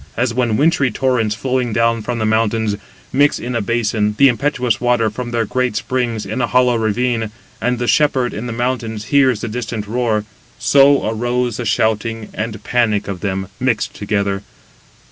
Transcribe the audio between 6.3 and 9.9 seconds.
a hollow ravine, and the shepherd in the mountains hears the distant